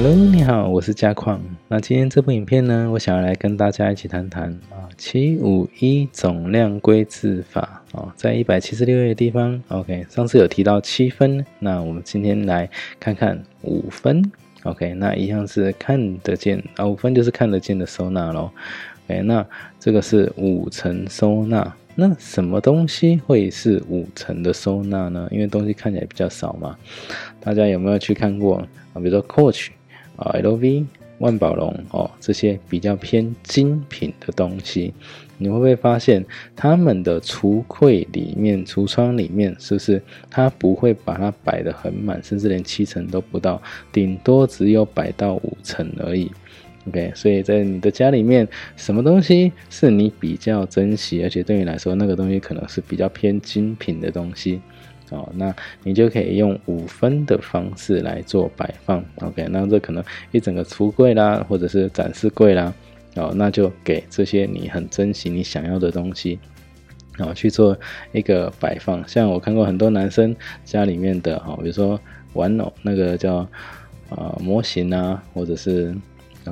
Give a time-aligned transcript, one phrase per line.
[0.00, 1.42] Hello，你好，我是嘉矿。
[1.66, 14.22] 那今天这部影片呢，我想要来跟大家一起谈谈啊，七五一总量归字法哦，在一百七十六页的地方，OK，上次有提到七分，那我们今天来看看五分
[14.62, 18.52] ，OK，那一样是看得见啊，五分就是看得见的收纳咯。
[19.08, 19.44] OK，那
[19.80, 21.74] 这个是五层收纳。
[21.96, 25.26] 那什么东西会是五层的收纳呢？
[25.32, 26.78] 因为东西看起来比较少嘛。
[27.40, 28.58] 大家有没有去看过
[28.92, 29.00] 啊？
[29.00, 29.70] 比如说 Coach
[30.18, 30.84] 啊、LV、
[31.18, 34.92] 万宝龙哦，这些比较偏精品的东西，
[35.38, 46.30] 你会不会发现他们的橱柜里面、橱窗里面，是不是它不会把它摆得很满，甚至连七层都不到，顶多只有摆到五层而已。
[46.86, 54.60] OK，所以在你的家里面，什么东西是你比较珍惜，而且对你来说那个东西可能是比较偏精品的东西
[55.10, 59.04] 哦，那你就可以用五分的方式来做摆放。
[59.20, 62.72] OK，那这可能一整个橱柜啦，或者是展示柜啦，
[63.16, 66.38] 哦，那就给这些你很珍惜、你想要的东西，
[67.16, 67.78] 然后去做
[68.12, 69.06] 一个摆放。
[69.08, 70.34] 像我看过很多男生
[70.64, 72.00] 家里面的哈，比如说
[72.34, 73.36] 玩偶那个叫
[74.08, 75.94] 啊模型啊，或者是。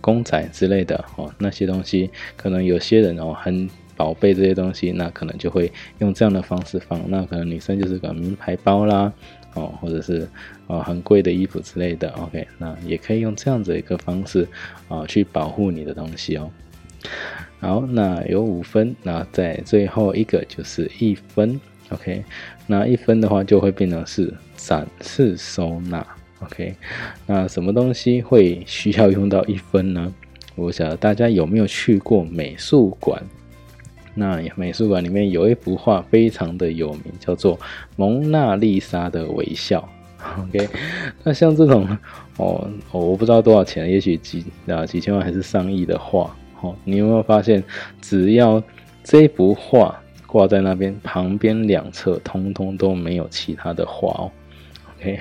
[0.00, 3.68] 公仔之类的哦，那些东西可能有些人哦很
[4.00, 6.98] 宝贝这些东西，那可能就会用这样的方式放。
[7.10, 9.12] 那可能女生就是个名牌包啦，
[9.52, 10.26] 哦，或者是
[10.66, 12.08] 啊很贵的衣服之类的。
[12.12, 14.48] OK，那也可以用这样子一个方式
[14.88, 16.50] 啊去保护你的东西哦。
[17.60, 21.60] 好，那有五分，那在最后一个就是一分。
[21.90, 22.24] OK，
[22.66, 26.06] 那一分的话就会变成是展示收纳。
[26.38, 26.74] OK，
[27.26, 30.10] 那什么东西会需要用到一分呢？
[30.54, 33.22] 我想大家有没有去过美术馆？
[34.14, 37.56] 那美术馆里面有一幅画非常的有名，叫做
[37.96, 39.88] 《蒙娜丽莎的微笑》。
[40.42, 40.68] OK，
[41.24, 41.88] 那像这种
[42.36, 46.36] 哦哦，我不知道多少钱，也许几啊几千万还是上亿的画。
[46.60, 47.64] 哦，你有没有发现，
[48.02, 48.62] 只要
[49.02, 54.30] 这幅画挂在那边，旁边两侧通通都没有其他的画哦。
[54.98, 55.20] OK，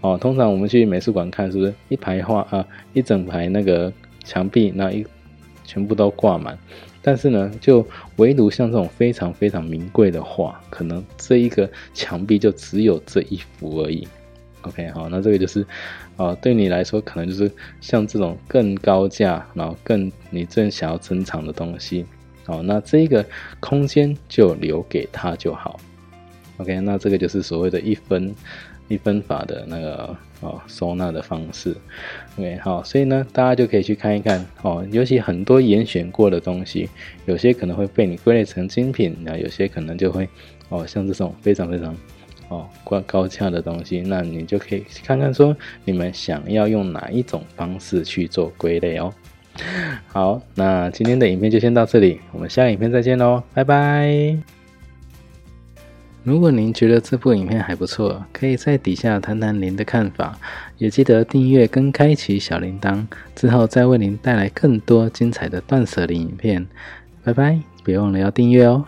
[0.00, 3.92] 哦，通常我们去美术馆看，是不是一排画啊，一整排那个
[4.24, 5.06] 墙壁那一
[5.70, 6.58] 全部都挂满？
[7.00, 7.86] 但是呢，就
[8.16, 14.08] 唯独像这种非常非常名贵的画，可能这一个墙壁就只有这一幅而已。
[14.62, 15.64] OK，好，那这个就是
[16.16, 17.48] 啊，对你来说可能就是
[17.80, 22.04] 像这种更高价，然后更你正想要珍藏的东西，
[22.46, 23.24] 哦，那这个
[23.60, 25.78] 空间就留给他就好。
[26.56, 28.34] OK，那这个就是所谓的一分。
[28.88, 31.76] 一分法的那个哦收纳的方式
[32.36, 36.88] ，OK 好，所以呢，大家就可以去看一看哦，尤其很多严选过的东西，
[37.26, 40.28] 有些可能会被你归类成精品，那有些可能就会
[40.68, 41.94] 哦像这种非常非常
[42.48, 49.12] 哦高高价的东西，那你就可以看看说你们想要用哪一种方式去做归类哦。
[50.08, 54.59] 好，那今天的影片就先到这里，我们下影片再见喽，拜拜。
[56.22, 60.38] 如果您觉得这部影片还不错，可以在底下谈谈您的看法，
[60.76, 66.66] 也记得订阅跟开启小铃铛，之后再为您带来更多精彩的断舍离影片。
[67.24, 68.84] 拜拜，别忘了要订阅哦。